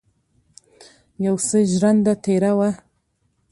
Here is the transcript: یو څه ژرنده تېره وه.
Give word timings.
یو 1.25 1.35
څه 1.47 1.57
ژرنده 1.71 2.13
تېره 2.23 2.51
وه. 2.57 2.69